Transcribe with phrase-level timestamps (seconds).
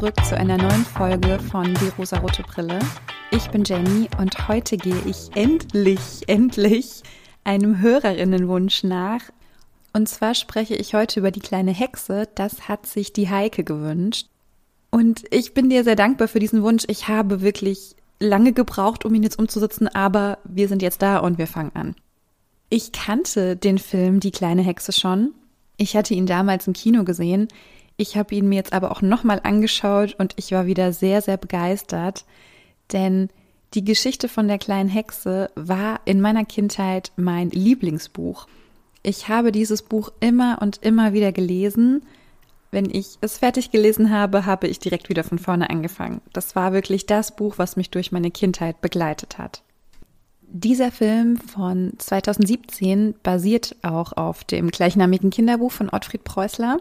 [0.00, 2.78] zurück zu einer neuen Folge von Die rosarote Brille.
[3.32, 7.02] Ich bin Jenny und heute gehe ich endlich, endlich
[7.44, 9.20] einem Hörerinnenwunsch nach.
[9.92, 12.26] Und zwar spreche ich heute über die kleine Hexe.
[12.34, 14.28] Das hat sich die Heike gewünscht.
[14.90, 16.84] Und ich bin dir sehr dankbar für diesen Wunsch.
[16.88, 21.36] Ich habe wirklich lange gebraucht, um ihn jetzt umzusetzen, aber wir sind jetzt da und
[21.36, 21.94] wir fangen an.
[22.70, 25.34] Ich kannte den Film Die kleine Hexe schon.
[25.76, 27.48] Ich hatte ihn damals im Kino gesehen.
[28.00, 31.36] Ich habe ihn mir jetzt aber auch nochmal angeschaut und ich war wieder sehr, sehr
[31.36, 32.24] begeistert,
[32.94, 33.28] denn
[33.74, 38.46] die Geschichte von der kleinen Hexe war in meiner Kindheit mein Lieblingsbuch.
[39.02, 42.06] Ich habe dieses Buch immer und immer wieder gelesen.
[42.70, 46.22] Wenn ich es fertig gelesen habe, habe ich direkt wieder von vorne angefangen.
[46.32, 49.62] Das war wirklich das Buch, was mich durch meine Kindheit begleitet hat.
[50.40, 56.78] Dieser Film von 2017 basiert auch auf dem gleichnamigen Kinderbuch von Ottfried Preußler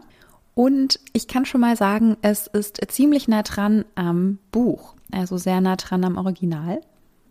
[0.54, 5.62] und ich kann schon mal sagen, es ist ziemlich nah dran am Buch, also sehr
[5.62, 6.82] nah dran am Original.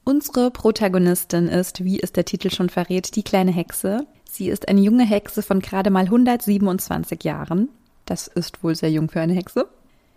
[0.05, 4.07] Unsere Protagonistin ist, wie es der Titel schon verrät, die kleine Hexe.
[4.25, 7.69] Sie ist eine junge Hexe von gerade mal 127 Jahren.
[8.07, 9.69] Das ist wohl sehr jung für eine Hexe.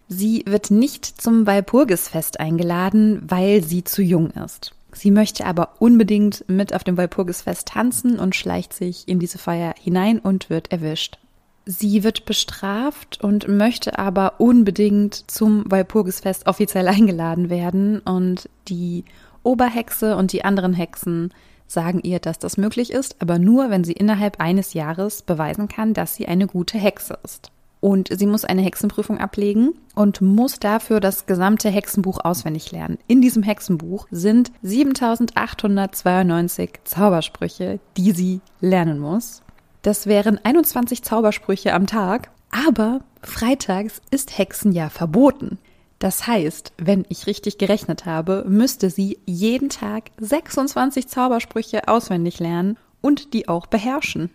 [0.08, 4.74] Sie wird nicht zum Walpurgisfest eingeladen, weil sie zu jung ist.
[4.94, 9.74] Sie möchte aber unbedingt mit auf dem Walpurgisfest tanzen und schleicht sich in diese Feier
[9.80, 11.18] hinein und wird erwischt.
[11.66, 19.06] Sie wird bestraft und möchte aber unbedingt zum Walpurgisfest offiziell eingeladen werden und die
[19.44, 21.34] Oberhexe und die anderen Hexen
[21.68, 25.94] sagen ihr, dass das möglich ist, aber nur, wenn sie innerhalb eines Jahres beweisen kann,
[25.94, 27.52] dass sie eine gute Hexe ist.
[27.80, 33.00] Und sie muss eine Hexenprüfung ablegen und muss dafür das gesamte Hexenbuch auswendig lernen.
[33.08, 39.42] In diesem Hexenbuch sind 7892 Zaubersprüche, die sie lernen muss.
[39.82, 45.58] Das wären 21 Zaubersprüche am Tag, aber freitags ist Hexenjahr verboten.
[45.98, 52.78] Das heißt, wenn ich richtig gerechnet habe, müsste sie jeden Tag 26 Zaubersprüche auswendig lernen
[53.02, 54.30] und die auch beherrschen.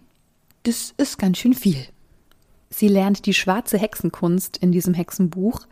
[0.62, 1.86] Das ist ganz schön viel.
[2.70, 5.66] Sie lernt die schwarze Hexenkunst in diesem Hexenbuch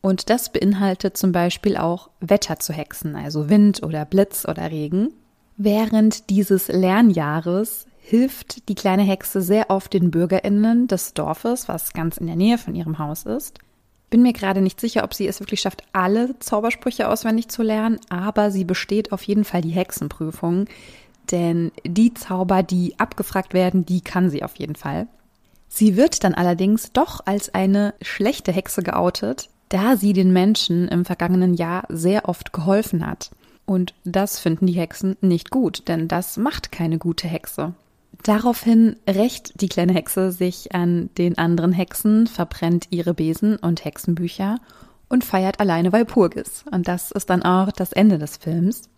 [0.00, 5.14] und das beinhaltet zum Beispiel auch Wetter zu hexen, also Wind oder Blitz oder Regen.
[5.56, 12.18] Während dieses Lernjahres hilft die kleine Hexe sehr oft den BürgerInnen des Dorfes, was ganz
[12.18, 13.60] in der Nähe von ihrem Haus ist.
[14.10, 17.98] Bin mir gerade nicht sicher, ob sie es wirklich schafft, alle Zaubersprüche auswendig zu lernen,
[18.10, 20.66] aber sie besteht auf jeden Fall die Hexenprüfung,
[21.30, 25.06] denn die Zauber, die abgefragt werden, die kann sie auf jeden Fall.
[25.68, 31.06] Sie wird dann allerdings doch als eine schlechte Hexe geoutet, da sie den Menschen im
[31.06, 33.30] vergangenen Jahr sehr oft geholfen hat.
[33.64, 37.72] Und das finden die Hexen nicht gut, denn das macht keine gute Hexe.
[38.22, 44.58] Daraufhin rächt die kleine Hexe sich an den anderen Hexen, verbrennt ihre Besen und Hexenbücher
[45.08, 46.64] und feiert alleine Walpurgis.
[46.70, 48.88] Und das ist dann auch das Ende des Films.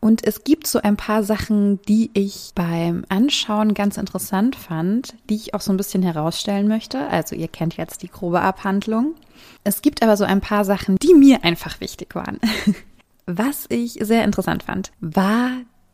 [0.00, 5.36] Und es gibt so ein paar Sachen, die ich beim Anschauen ganz interessant fand, die
[5.36, 7.06] ich auch so ein bisschen herausstellen möchte.
[7.08, 9.14] Also ihr kennt jetzt die grobe Abhandlung.
[9.62, 12.40] Es gibt aber so ein paar Sachen, die mir einfach wichtig waren.
[13.26, 15.50] Was ich sehr interessant fand, war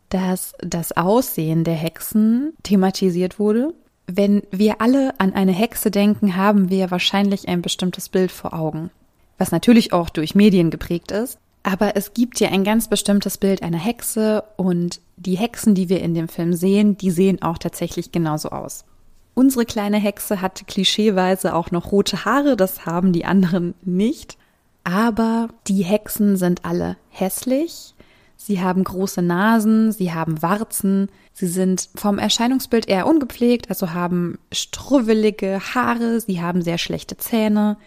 [0.09, 3.73] dass das Aussehen der Hexen thematisiert wurde.
[4.07, 8.89] Wenn wir alle an eine Hexe denken, haben wir wahrscheinlich ein bestimmtes Bild vor Augen,
[9.37, 11.39] was natürlich auch durch Medien geprägt ist.
[11.63, 16.01] Aber es gibt ja ein ganz bestimmtes Bild einer Hexe und die Hexen, die wir
[16.01, 18.85] in dem Film sehen, die sehen auch tatsächlich genauso aus.
[19.33, 24.37] Unsere kleine Hexe hat klischeeweise auch noch rote Haare, das haben die anderen nicht.
[24.83, 27.93] Aber die Hexen sind alle hässlich,
[28.39, 34.37] Sie haben große Nasen, sie haben Warzen, sie sind vom Erscheinungsbild eher ungepflegt, also haben
[34.53, 37.77] struwwelige Haare, sie haben sehr schlechte Zähne,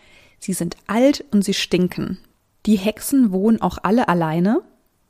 [0.41, 2.19] sie sind alt und sie stinken.
[2.67, 4.61] Die Hexen wohnen auch alle alleine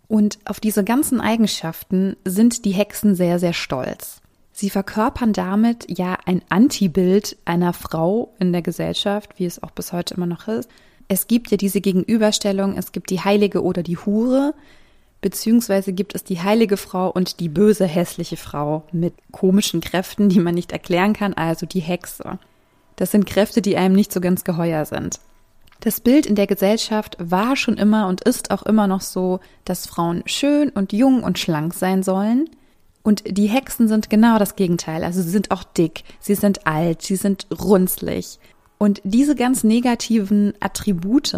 [0.09, 4.21] und auf diese ganzen Eigenschaften sind die Hexen sehr, sehr stolz.
[4.53, 9.93] Sie verkörpern damit ja ein Antibild einer Frau in der Gesellschaft, wie es auch bis
[9.95, 10.69] heute immer noch ist.
[11.09, 14.55] Es gibt ja diese Gegenüberstellung, es gibt die Heilige oder die Hure,
[15.21, 20.41] beziehungsweise gibt es die heilige Frau und die böse, hässliche Frau mit komischen Kräften, die
[20.41, 22.39] man nicht erklären kann, also die Hexe.
[22.97, 25.21] Das sind Kräfte, die einem nicht so ganz geheuer sind.
[25.81, 29.87] Das Bild in der Gesellschaft war schon immer und ist auch immer noch so, dass
[29.87, 32.51] Frauen schön und jung und schlank sein sollen.
[33.03, 35.05] Und die Hexen sind genau das Gegenteil.
[35.05, 38.39] Also sie sind auch dick, sie sind alt, sie sind runzlig.
[38.83, 41.37] Und diese ganz negativen Attribute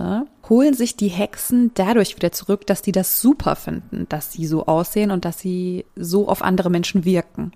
[0.49, 4.67] holen sich die Hexen dadurch wieder zurück, dass die das super finden, dass sie so
[4.67, 7.51] aussehen und dass sie so auf andere Menschen wirken.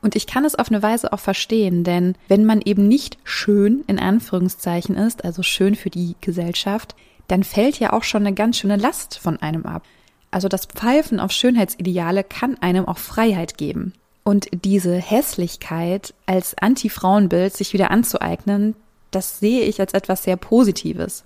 [0.00, 3.82] Und ich kann es auf eine Weise auch verstehen, denn wenn man eben nicht schön
[3.88, 6.94] in Anführungszeichen ist, also schön für die Gesellschaft,
[7.26, 9.82] dann fällt ja auch schon eine ganz schöne Last von einem ab.
[10.30, 13.92] Also das Pfeifen auf Schönheitsideale kann einem auch Freiheit geben.
[14.22, 18.76] Und diese Hässlichkeit als Anti-Frauenbild sich wieder anzueignen,
[19.10, 21.24] das sehe ich als etwas sehr Positives.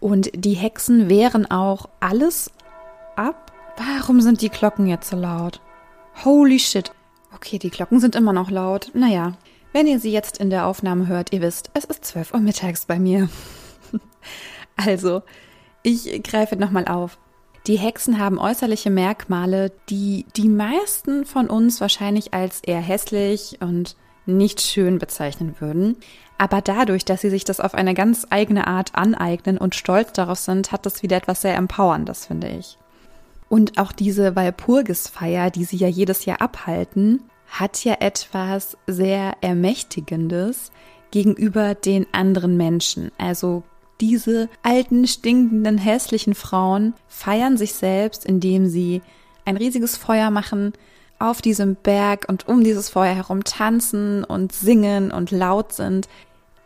[0.00, 2.50] Und die Hexen wehren auch alles
[3.16, 3.52] ab.
[3.76, 5.60] Warum sind die Glocken jetzt so laut?
[6.24, 6.92] Holy shit.
[7.34, 8.90] Okay, die Glocken sind immer noch laut.
[8.94, 9.34] Naja,
[9.72, 12.86] wenn ihr sie jetzt in der Aufnahme hört, ihr wisst, es ist 12 Uhr mittags
[12.86, 13.28] bei mir.
[14.76, 15.22] also,
[15.82, 17.18] ich greife nochmal auf.
[17.66, 23.94] Die Hexen haben äußerliche Merkmale, die die meisten von uns wahrscheinlich als eher hässlich und
[24.28, 25.96] nicht schön bezeichnen würden.
[26.38, 30.38] Aber dadurch, dass sie sich das auf eine ganz eigene Art aneignen und stolz darauf
[30.38, 32.78] sind, hat das wieder etwas sehr Empowerndes, finde ich.
[33.48, 40.70] Und auch diese Walpurgisfeier, die sie ja jedes Jahr abhalten, hat ja etwas sehr Ermächtigendes
[41.10, 43.10] gegenüber den anderen Menschen.
[43.18, 43.62] Also
[44.00, 49.02] diese alten, stinkenden, hässlichen Frauen feiern sich selbst, indem sie
[49.44, 50.74] ein riesiges Feuer machen,
[51.18, 56.08] auf diesem Berg und um dieses Feuer herum tanzen und singen und laut sind.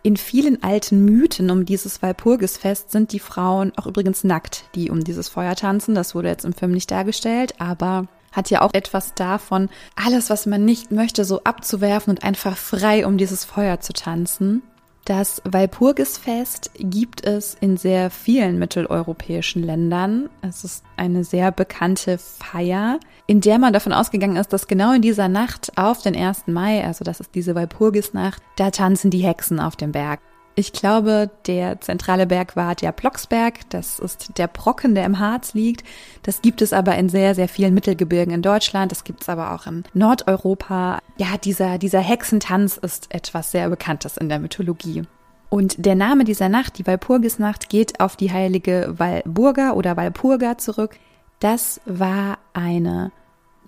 [0.02, 5.04] In vielen alten Mythen um dieses Walpurgisfest sind die Frauen auch übrigens nackt, die um
[5.04, 5.94] dieses Feuer tanzen.
[5.94, 10.46] Das wurde jetzt im Film nicht dargestellt, aber hat ja auch etwas davon, alles, was
[10.46, 14.62] man nicht möchte, so abzuwerfen und einfach frei um dieses Feuer zu tanzen.
[15.04, 20.30] Das Walpurgisfest gibt es in sehr vielen mitteleuropäischen Ländern.
[20.42, 25.02] Es ist eine sehr bekannte Feier, in der man davon ausgegangen ist, dass genau in
[25.02, 26.46] dieser Nacht auf den 1.
[26.46, 30.20] Mai, also das ist diese Walpurgisnacht, da tanzen die Hexen auf dem Berg.
[30.54, 33.60] Ich glaube, der zentrale Berg war der Blocksberg.
[33.70, 35.82] Das ist der Brocken, der im Harz liegt.
[36.22, 38.92] Das gibt es aber in sehr, sehr vielen Mittelgebirgen in Deutschland.
[38.92, 40.98] Das gibt es aber auch in Nordeuropa.
[41.16, 45.04] Ja, dieser, dieser Hexentanz ist etwas sehr Bekanntes in der Mythologie.
[45.48, 50.96] Und der Name dieser Nacht, die Walpurgisnacht, geht auf die heilige Walburga oder Walpurga zurück.
[51.40, 53.10] Das war eine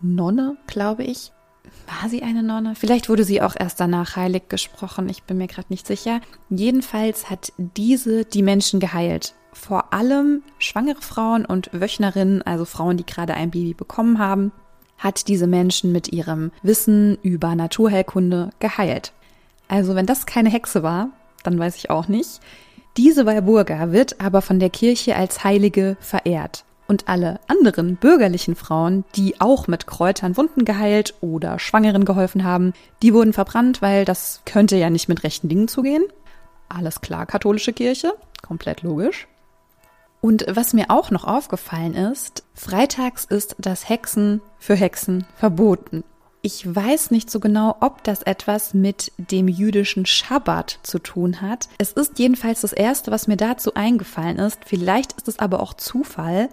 [0.01, 1.33] Nonne, glaube ich,
[1.87, 2.75] war sie eine Nonne?
[2.75, 6.21] Vielleicht wurde sie auch erst danach heilig gesprochen, ich bin mir gerade nicht sicher.
[6.51, 9.35] Jedenfalls hat diese die Menschen geheilt.
[9.53, 14.53] Vor allem schwangere Frauen und Wöchnerinnen, also Frauen, die gerade ein Baby bekommen haben,
[14.99, 19.13] hat diese Menschen mit ihrem Wissen über Naturheilkunde geheilt.
[19.69, 21.11] Also wenn das keine Hexe war,
[21.43, 22.41] dann weiß ich auch nicht.
[22.97, 29.05] Diese Walburga wird aber von der Kirche als Heilige verehrt und alle anderen bürgerlichen Frauen,
[29.17, 32.73] die auch mit Kräutern Wunden geheilt oder Schwangeren geholfen haben,
[33.03, 36.05] die wurden verbrannt, weil das könnte ja nicht mit rechten Dingen zugehen.
[36.69, 39.27] Alles klar, katholische Kirche, komplett logisch.
[40.21, 46.03] Und was mir auch noch aufgefallen ist, freitags ist das Hexen für Hexen verboten.
[46.41, 51.69] Ich weiß nicht so genau, ob das etwas mit dem jüdischen Schabbat zu tun hat.
[51.79, 54.59] Es ist jedenfalls das Erste, was mir dazu eingefallen ist.
[54.67, 56.49] Vielleicht ist es aber auch Zufall,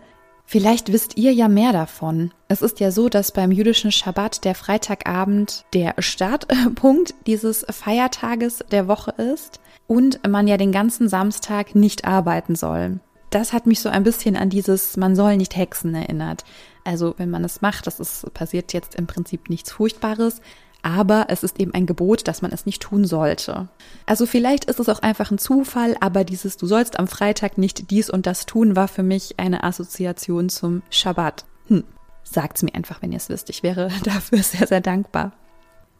[0.51, 2.33] Vielleicht wisst ihr ja mehr davon.
[2.50, 8.89] Es ist ja so, dass beim jüdischen Schabbat der Freitagabend der Startpunkt dieses Feiertages der
[8.89, 13.00] Woche ist und man ja den ganzen Samstag nicht arbeiten soll.
[13.30, 16.44] Das hat mich so ein bisschen an dieses Man soll nicht hexen erinnert.
[16.84, 20.41] Also wenn man es macht, das ist passiert jetzt im Prinzip nichts Furchtbares,
[20.84, 23.70] aber es ist eben ein Gebot, dass man es nicht tun sollte.
[24.06, 27.92] Also vielleicht ist es auch einfach ein Zufall, aber dieses Du sollst am Freitag nicht
[27.92, 31.46] dies und das tun war für mich eine Assoziation zum Schabbat.
[31.68, 31.84] Hm.
[32.24, 33.50] Sagt's mir einfach, wenn ihr es wisst.
[33.50, 35.34] Ich wäre dafür sehr, sehr dankbar.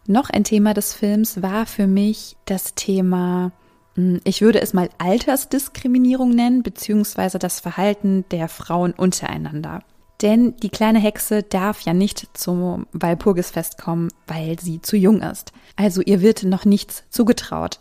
[0.08, 3.52] Noch ein Thema des Films war für mich das Thema,
[3.96, 9.84] hm, ich würde es mal Altersdiskriminierung nennen, beziehungsweise das Verhalten der Frauen untereinander.
[10.22, 15.52] Denn die kleine Hexe darf ja nicht zum Walpurgisfest kommen, weil sie zu jung ist.
[15.76, 17.80] Also ihr wird noch nichts zugetraut.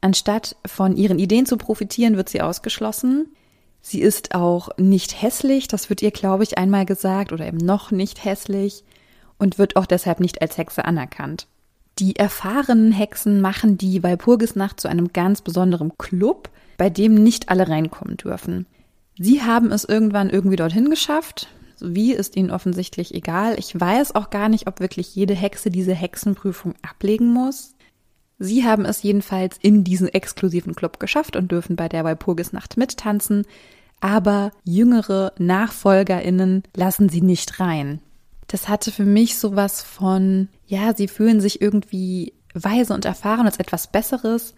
[0.00, 3.28] Anstatt von ihren Ideen zu profitieren, wird sie ausgeschlossen.
[3.80, 7.92] Sie ist auch nicht hässlich, das wird ihr, glaube ich, einmal gesagt, oder eben noch
[7.92, 8.84] nicht hässlich
[9.38, 11.46] und wird auch deshalb nicht als Hexe anerkannt.
[12.00, 17.68] Die erfahrenen Hexen machen die Walpurgisnacht zu einem ganz besonderen Club, bei dem nicht alle
[17.68, 18.66] reinkommen dürfen.
[19.16, 21.48] Sie haben es irgendwann irgendwie dorthin geschafft,
[21.80, 23.56] wie ist ihnen offensichtlich egal.
[23.58, 27.74] Ich weiß auch gar nicht, ob wirklich jede Hexe diese Hexenprüfung ablegen muss.
[28.38, 33.44] Sie haben es jedenfalls in diesen exklusiven Club geschafft und dürfen bei der Walpurgisnacht mittanzen,
[34.00, 38.00] aber jüngere NachfolgerInnen lassen sie nicht rein.
[38.46, 43.58] Das hatte für mich sowas von, ja, sie fühlen sich irgendwie weise und erfahren als
[43.58, 44.54] etwas Besseres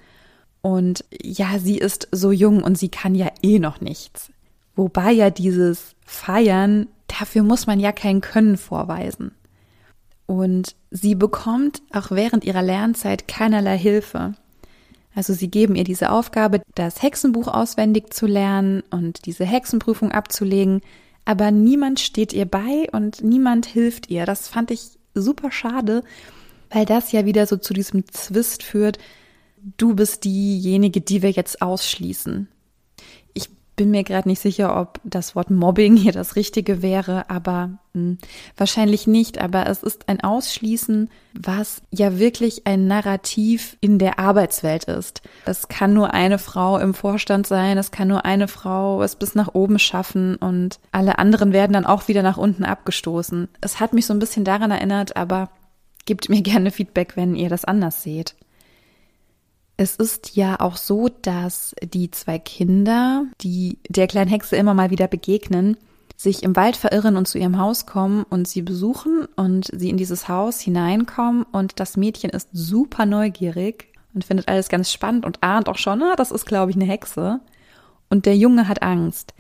[0.63, 4.31] und ja, sie ist so jung und sie kann ja eh noch nichts.
[4.77, 6.87] Wobei ja dieses Feiern
[7.19, 9.33] dafür muss man ja kein Können vorweisen.
[10.27, 14.35] Und sie bekommt auch während ihrer Lernzeit keinerlei Hilfe.
[15.15, 20.83] Also sie geben ihr diese Aufgabe, das Hexenbuch auswendig zu lernen und diese Hexenprüfung abzulegen,
[21.25, 24.25] aber niemand steht ihr bei und niemand hilft ihr.
[24.25, 26.05] Das fand ich super schade,
[26.71, 28.99] weil das ja wieder so zu diesem Zwist führt,
[29.77, 32.49] du bist diejenige, die wir jetzt ausschließen
[33.81, 37.79] bin mir gerade nicht sicher, ob das Wort Mobbing hier das Richtige wäre, aber mh,
[37.95, 38.19] hm,
[38.59, 39.41] wahrscheinlich nicht.
[39.41, 45.23] Aber es ist ein Ausschließen, was ja wirklich ein Narrativ in der Arbeitswelt ist.
[45.47, 49.35] Es kann nur eine Frau im Vorstand sein, es kann nur eine Frau es bis
[49.35, 53.49] nach oben schaffen und alle anderen werden dann auch wieder nach unten abgestoßen.
[53.63, 55.49] Es hat mich so ein bisschen daran erinnert, aber
[56.05, 58.35] gebt mir gerne Feedback, wenn ihr das anders seht.
[59.81, 64.91] Es ist ja auch so, dass die zwei Kinder, die der kleinen Hexe immer mal
[64.91, 65.79] wieder begegnen,
[66.19, 69.97] sich im Wald verirren und zu ihrem Haus kommen und sie besuchen und sie in
[69.97, 75.43] dieses Haus hineinkommen und das Mädchen ist super neugierig und findet alles ganz spannend und
[75.43, 77.41] ahnt auch schon, na, das ist glaube ich eine Hexe
[78.11, 79.33] und der Junge hat Angst.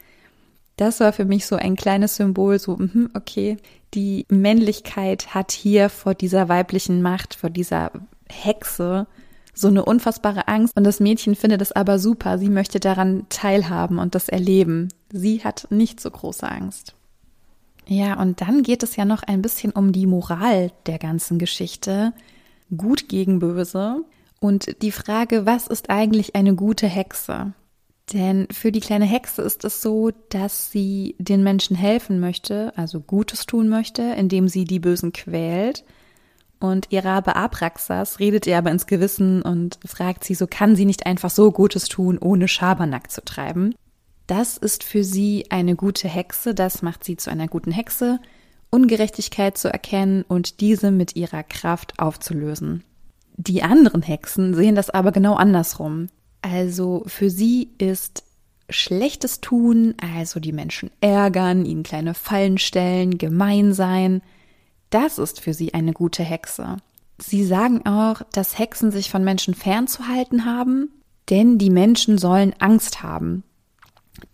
[0.79, 3.59] Das war für mich so ein kleines Symbol, so, mhm, okay,
[3.93, 7.93] die Männlichkeit hat hier vor dieser weiblichen Macht, vor dieser
[8.31, 9.07] Hexe
[9.54, 12.38] so eine unfassbare Angst und das Mädchen findet es aber super.
[12.38, 14.88] Sie möchte daran teilhaben und das erleben.
[15.12, 16.95] Sie hat nicht so große Angst.
[17.87, 22.12] Ja, und dann geht es ja noch ein bisschen um die Moral der ganzen Geschichte.
[22.76, 24.04] Gut gegen böse.
[24.38, 27.52] Und die Frage, was ist eigentlich eine gute Hexe?
[28.12, 33.00] Denn für die kleine Hexe ist es so, dass sie den Menschen helfen möchte, also
[33.00, 35.85] Gutes tun möchte, indem sie die Bösen quält
[36.61, 40.85] und ihr Rabe Abraxas redet ihr aber ins Gewissen und fragt sie, so kann sie
[40.85, 43.75] nicht einfach so Gutes tun, ohne Schabernack zu treiben.
[44.26, 48.21] Das ist für sie eine gute Hexe, das macht sie zu einer guten Hexe,
[48.71, 52.85] Ungerechtigkeit zu erkennen und diese mit ihrer Kraft aufzulösen.
[53.37, 56.09] Die anderen Hexen sehen das aber genau andersrum.
[56.43, 58.23] Also für sie ist
[58.69, 64.23] schlechtes Tun, also die Menschen ärgern, ihnen kleine Fallen stellen, gemein sein,
[64.91, 66.77] das ist für sie eine gute Hexe.
[67.19, 70.91] Sie sagen auch, dass Hexen sich von Menschen fernzuhalten haben,
[71.29, 73.45] denn die Menschen sollen Angst haben.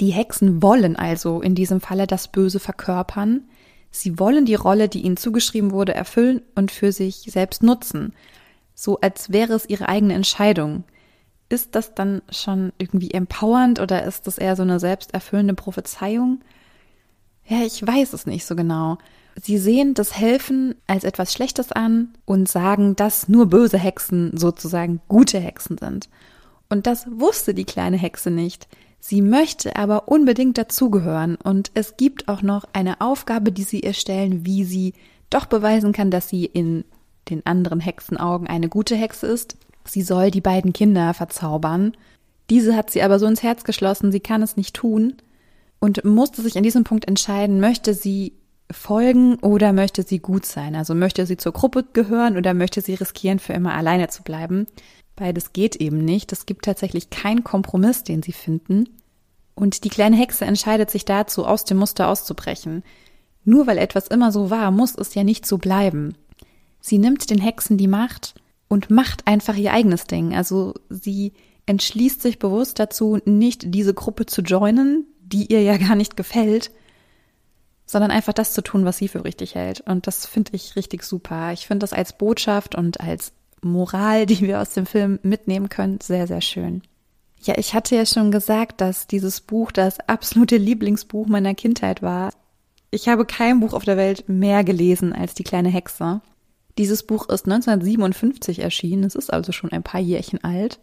[0.01, 3.45] Die Hexen wollen also in diesem Falle das Böse verkörpern.
[3.91, 8.15] Sie wollen die Rolle, die ihnen zugeschrieben wurde, erfüllen und für sich selbst nutzen.
[8.75, 10.85] So als wäre es ihre eigene Entscheidung.
[11.49, 16.41] Ist das dann schon irgendwie empowernd oder ist das eher so eine selbsterfüllende Prophezeiung?
[17.47, 18.99] Ja, ich weiß es nicht so genau.
[19.40, 25.00] Sie sehen das Helfen als etwas Schlechtes an und sagen, dass nur böse Hexen sozusagen
[25.09, 26.09] gute Hexen sind.
[26.69, 28.66] Und das wusste die kleine Hexe nicht.
[28.99, 33.93] Sie möchte aber unbedingt dazugehören und es gibt auch noch eine Aufgabe, die sie ihr
[33.93, 34.95] stellen, wie sie
[35.31, 36.85] doch beweisen kann, dass sie in
[37.28, 39.57] den anderen Hexenaugen eine gute Hexe ist.
[39.85, 41.97] Sie soll die beiden Kinder verzaubern.
[42.49, 45.14] Diese hat sie aber so ins Herz geschlossen, sie kann es nicht tun
[45.78, 48.33] und musste sich an diesem Punkt entscheiden, möchte sie
[48.70, 50.75] folgen oder möchte sie gut sein?
[50.75, 54.66] Also möchte sie zur Gruppe gehören oder möchte sie riskieren, für immer alleine zu bleiben?
[55.14, 56.32] Beides geht eben nicht.
[56.32, 58.88] Es gibt tatsächlich keinen Kompromiss, den sie finden.
[59.54, 62.82] Und die kleine Hexe entscheidet sich dazu, aus dem Muster auszubrechen.
[63.44, 66.14] Nur weil etwas immer so war, muss es ja nicht so bleiben.
[66.80, 68.35] Sie nimmt den Hexen die Macht
[68.68, 70.35] und macht einfach ihr eigenes Ding.
[70.35, 71.32] Also sie
[71.64, 76.70] entschließt sich bewusst dazu, nicht diese Gruppe zu joinen, die ihr ja gar nicht gefällt,
[77.87, 79.81] sondern einfach das zu tun, was sie für richtig hält.
[79.81, 81.52] Und das finde ich richtig super.
[81.52, 86.00] Ich finde das als Botschaft und als Moral, die wir aus dem Film mitnehmen können,
[86.02, 86.83] sehr, sehr schön.
[87.43, 92.33] Ja, ich hatte ja schon gesagt, dass dieses Buch das absolute Lieblingsbuch meiner Kindheit war.
[92.90, 96.21] Ich habe kein Buch auf der Welt mehr gelesen als Die kleine Hexe.
[96.78, 100.78] Dieses Buch ist 1957 erschienen, es ist also schon ein paar Jährchen alt.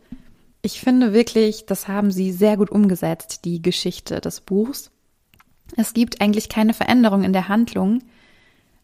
[0.61, 4.91] Ich finde wirklich, das haben sie sehr gut umgesetzt, die Geschichte des Buchs.
[5.75, 8.01] Es gibt eigentlich keine Veränderung in der Handlung.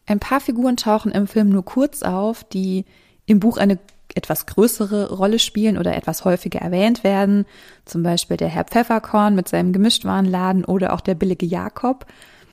[0.06, 2.84] Ein paar Figuren tauchen im Film nur kurz auf, die
[3.26, 3.78] im Buch eine
[4.14, 7.46] etwas größere Rolle spielen oder etwas häufiger erwähnt werden.
[7.84, 12.06] Zum Beispiel der Herr Pfefferkorn mit seinem Gemischtwarenladen oder auch der billige Jakob.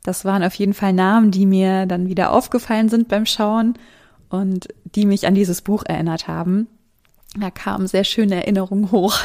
[0.03, 3.73] Das waren auf jeden Fall Namen, die mir dann wieder aufgefallen sind beim Schauen
[4.29, 6.67] und die mich an dieses Buch erinnert haben.
[7.37, 9.19] Da kamen sehr schöne Erinnerungen hoch.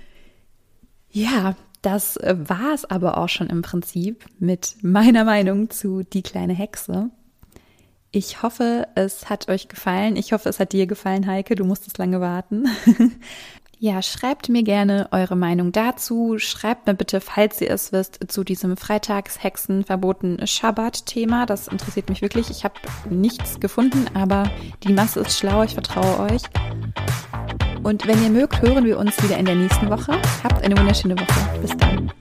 [1.10, 6.22] ja, das äh, war es aber auch schon im Prinzip mit meiner Meinung zu Die
[6.22, 7.10] kleine Hexe.
[8.10, 10.16] Ich hoffe, es hat euch gefallen.
[10.16, 11.56] Ich hoffe, es hat dir gefallen, Heike.
[11.56, 12.64] Du musstest lange warten.
[13.80, 16.36] Ja, schreibt mir gerne eure Meinung dazu.
[16.38, 21.46] Schreibt mir bitte, falls ihr es wisst, zu diesem Freitagshexen verboten Schabbat-Thema.
[21.46, 22.50] Das interessiert mich wirklich.
[22.50, 22.74] Ich habe
[23.08, 24.50] nichts gefunden, aber
[24.82, 25.62] die Masse ist schlau.
[25.62, 26.42] Ich vertraue euch.
[27.88, 30.20] Und wenn ihr mögt, hören wir uns wieder in der nächsten Woche.
[30.44, 31.58] Habt eine wunderschöne Woche.
[31.62, 32.12] Bis dann.